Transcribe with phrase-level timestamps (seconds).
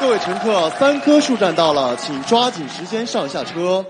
[0.00, 3.84] 各位乘客，三棵树站到了，请抓紧时间上下车。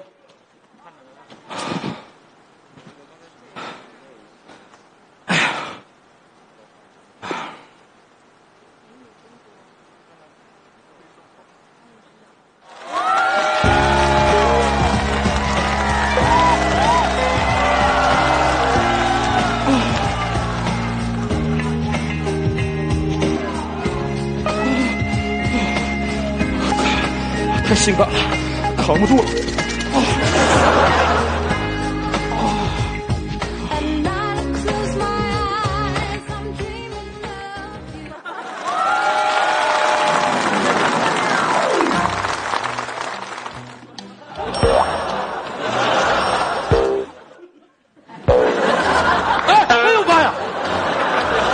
[27.68, 28.14] 太性感了，
[28.78, 29.24] 扛不住了。
[29.92, 30.28] Of you.
[49.46, 50.32] 哎，哎呦妈呀！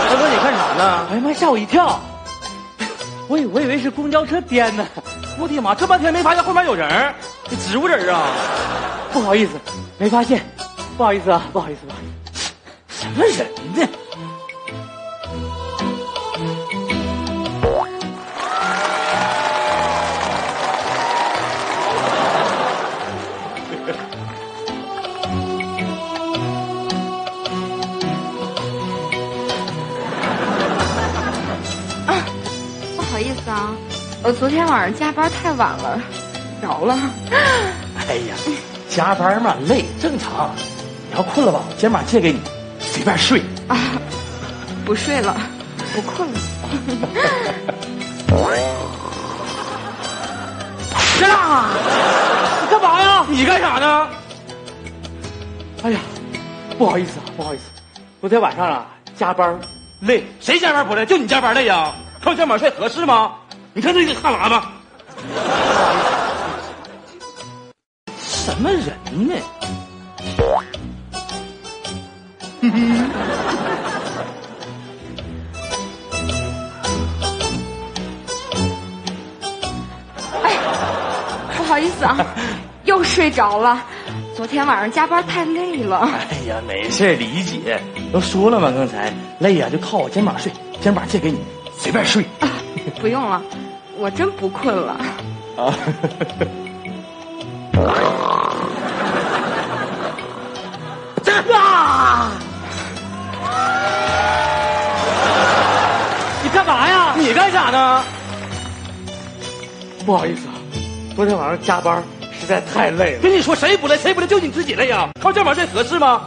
[0.09, 1.07] 大哥，你干啥呢？
[1.11, 1.99] 哎呀妈，吓我一跳！
[3.27, 4.87] 我以我以为是公交车颠呢。
[5.37, 7.13] 我的妈，这半天没发现后面有人儿，
[7.49, 8.27] 这植物人啊！
[9.11, 9.51] 不好意思，
[9.97, 10.45] 没发现，
[10.97, 12.53] 不好意思啊，不好意思，不好意思。
[12.87, 13.45] 什么人
[13.75, 13.87] 呢？
[32.07, 32.25] 啊
[32.95, 33.75] 不好意思啊，
[34.25, 36.01] 我昨天晚上加班太晚了，
[36.59, 36.97] 着了。
[38.09, 38.35] 哎呀，
[38.89, 40.49] 加班嘛累正常。
[41.11, 42.39] 你要困了吧，我肩膀借给你，
[42.79, 43.39] 随便睡。
[43.67, 43.77] 啊，
[44.83, 45.37] 不睡了，
[45.93, 46.39] 不困了。
[51.21, 51.69] 呀，
[52.65, 53.25] 你干嘛呀？
[53.29, 54.07] 你干啥呢？
[55.83, 55.99] 哎呀，
[56.79, 57.65] 不好意思啊，不好意思，
[58.21, 59.55] 昨天晚上啊加班
[59.99, 60.25] 累。
[60.41, 61.05] 谁加班不累？
[61.05, 61.93] 就你加班累呀？
[62.23, 63.33] 靠肩膀睡合适吗？
[63.77, 64.55] 你看这个哈喇子，
[68.17, 68.87] 什么人
[69.27, 69.35] 呢？
[80.41, 80.57] 哎
[81.57, 82.25] 不好意思啊，
[82.85, 83.83] 又睡着了。
[84.37, 86.09] 昨天晚上加班太累了。
[86.29, 87.77] 哎呀，没事理解。
[88.13, 91.41] 都说了嘛，刚才累呀、就靠我肩膀睡，肩膀借给你，
[91.77, 92.25] 随便睡。
[93.01, 93.41] 不用了，
[93.97, 94.93] 我真不困了。
[95.57, 95.73] 啊，
[101.53, 102.31] 啊！
[106.43, 107.15] 你干嘛呀？
[107.17, 108.03] 你干啥呢？
[110.05, 110.53] 不好意思啊，
[111.15, 112.03] 昨天晚上加班
[112.39, 113.21] 实在太累了。
[113.21, 113.97] 跟你说谁不累？
[113.97, 114.27] 谁不累？
[114.27, 115.09] 就你自己累呀？
[115.21, 116.23] 靠肩膀睡合适吗？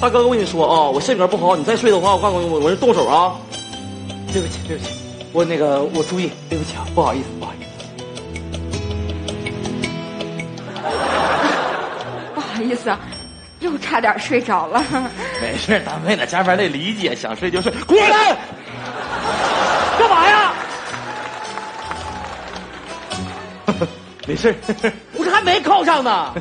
[0.00, 3.32] 大哥，我跟你说啊，我性格不好，你再睡的话，我告诉你，我我是动手啊！
[4.32, 4.90] 对不起，对不起，
[5.32, 7.68] 我那个我注意，对不起啊，不好意思，不好意思。
[12.34, 12.98] 不好意思啊，
[13.60, 14.82] 又差点睡着了。
[15.40, 17.70] 没事，大妹子加班累，理解，想睡就睡。
[17.86, 18.36] 过来，
[19.98, 20.52] 干嘛呀？
[24.26, 24.54] 没事，
[25.14, 26.34] 我这还没扣上呢。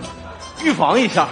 [0.63, 1.27] 预防一下。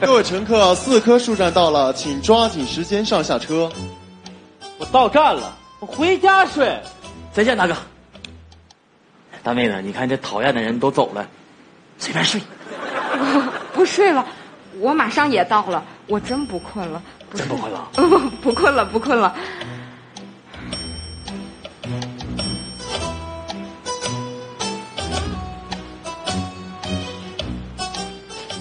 [0.00, 3.70] 各位乘客，四棵树站到了，请抓紧时间上下车。
[4.78, 6.80] 我到站了，我回家睡。
[7.32, 7.74] 再见，大哥。
[9.42, 11.26] 大妹子，你看这讨厌的人都走了，
[11.98, 12.40] 随便睡。
[13.72, 14.26] 不睡了，
[14.78, 17.02] 我马上也到了，我真不困了。
[17.30, 17.88] 不真不困了？
[17.94, 19.34] 不 不困了，不困了。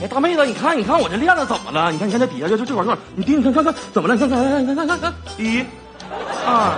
[0.01, 1.91] 哎，大妹子，你看，你看我这链子怎么了？
[1.91, 4.15] 你看，你看这底下就就这块儿，你盯，看看看，怎么了？
[4.15, 5.65] 你看看，看看看看看，一、
[6.45, 6.71] 二、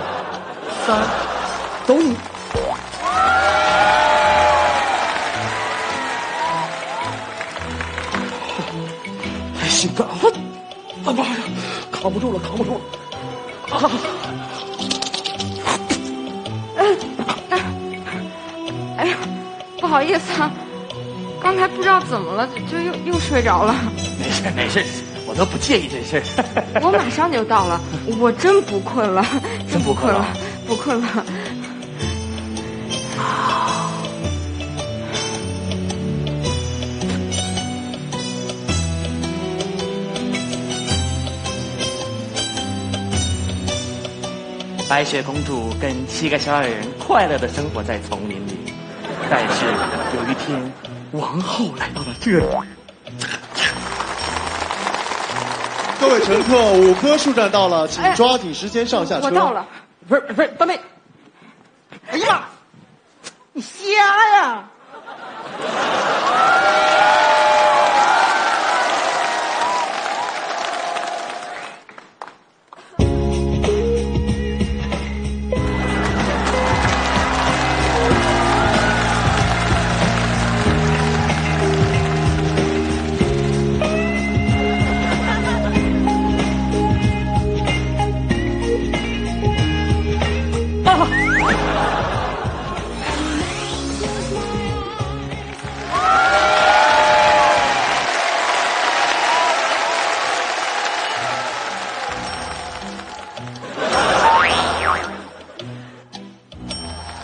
[0.86, 0.98] 三，
[1.86, 2.16] 走你！
[9.60, 10.14] 太性感了！
[11.04, 11.36] 啊妈呀，
[11.92, 13.76] 扛不住了，扛不住了！
[13.76, 13.90] 啊！
[18.98, 19.16] 哎呀，
[19.80, 20.50] 不好意思啊，
[21.40, 23.74] 刚才不知道怎么了，就又又睡着了。
[24.18, 24.84] 没事没事，
[25.26, 26.80] 我都不介意这事儿。
[26.82, 27.80] 我马上就到了，
[28.18, 29.24] 我真不困了，
[29.70, 30.26] 真不困了，
[30.66, 31.24] 不困了。
[44.88, 48.58] 白雪公主跟七个小矮人快乐的生活在丛林里，
[49.30, 49.64] 但是
[50.14, 50.72] 有一天，
[51.12, 52.46] 王后来到了这里。
[55.98, 59.26] 各位乘客，五棵树站到了，请抓紧时间上下车。
[59.26, 59.66] 我到了，
[60.08, 60.80] 不是不是，大妹，
[62.08, 62.44] 哎呀妈！
[63.52, 63.86] 你瞎
[64.36, 64.64] 呀！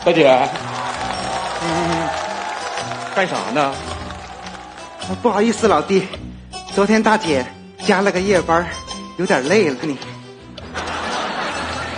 [0.09, 0.27] 大姐，
[1.63, 2.09] 嗯，
[3.15, 3.75] 干啥呢？
[5.21, 6.09] 不好意思，老弟，
[6.75, 7.45] 昨天大姐
[7.85, 8.67] 加了个夜班，
[9.19, 9.99] 有点累了你。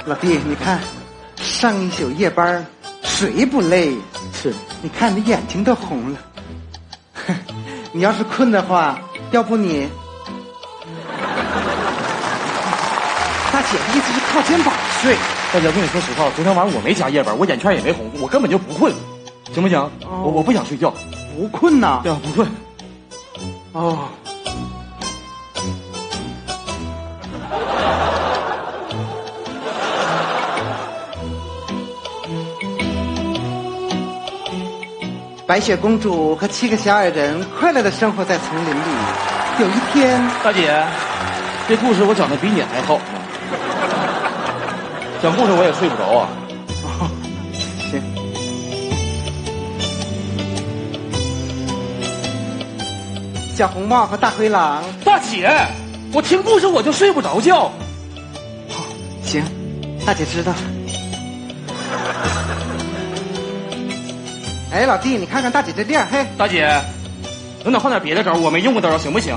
[0.06, 0.80] 老弟，你看，
[1.36, 2.66] 上一宿夜班，
[3.04, 3.94] 谁不累？
[4.32, 4.52] 是，
[4.82, 6.18] 你看你眼睛都红了。
[7.94, 8.98] 你要是困的话，
[9.30, 9.88] 要不你
[13.52, 15.14] 大姐的意思是靠肩膀睡。
[15.52, 18.94] 大姐，我跟你说实话，昨天晚上我没加夜班，我眼圈也没红，我根本就不困，
[19.52, 19.76] 行不行？
[20.04, 20.94] 哦我我不想睡觉，
[21.36, 22.00] 不困呐？
[22.04, 22.48] 呀，不困。
[23.72, 23.98] 哦。
[35.48, 38.78] 白雪公主和七个小矮人快乐的生活在丛林里。
[39.58, 40.86] 有一天，大姐，
[41.68, 43.02] 这故事我讲的比你还好呢。
[45.22, 46.28] 讲故事我也睡不着啊。
[47.90, 48.00] 行，
[53.54, 54.82] 小红帽和大灰狼。
[55.04, 55.50] 大姐，
[56.14, 57.70] 我听故事我就睡不着觉。
[58.68, 58.82] 好
[59.22, 59.44] 行，
[60.06, 60.58] 大姐知道了。
[64.72, 66.80] 哎，老弟，你看看大姐这店，嘿，大姐，
[67.58, 68.32] 能不能换点别的招？
[68.32, 69.36] 我没用过的招，行不行？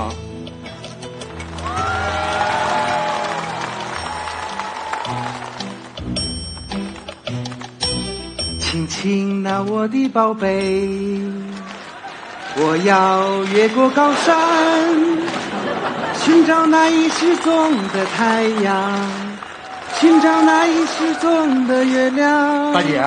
[8.74, 10.88] 亲亲那我的宝贝，
[12.56, 14.36] 我要越过高山，
[16.20, 18.90] 寻找那已失踪的太阳，
[20.00, 22.72] 寻找那已失踪的月亮。
[22.72, 23.00] 大姐，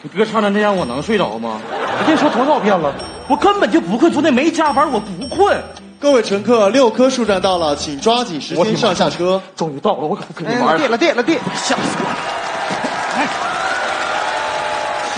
[0.00, 1.60] 你歌唱成这样，我能睡着吗？
[1.72, 2.94] 我跟你说多少遍了，
[3.26, 5.60] 我根本就不困，昨天没加班，我不困。
[5.98, 9.42] 各位乘客，六棵树站到了，请抓紧时间上下车。
[9.56, 10.86] 终于到了，我可不跟你玩了。
[10.86, 12.16] 老弟，老弟，吓死我了！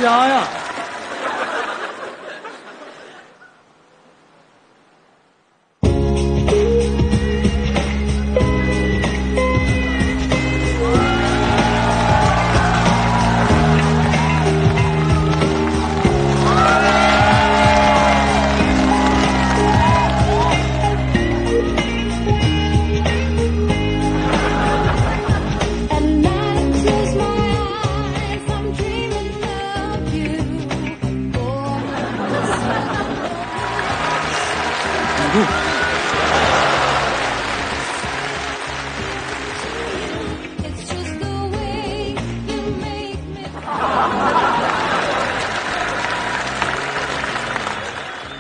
[0.01, 0.60] 哎，瞎呀！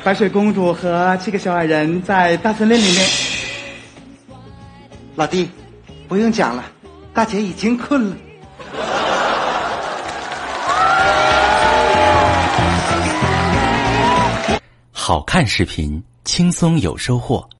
[0.03, 3.09] 白雪公主和七个小矮人在大森林里面。
[5.14, 5.49] 老弟，
[6.09, 6.64] 不用讲了，
[7.14, 8.17] 大姐已经困了。
[14.91, 17.49] 好看视频，轻松有收获。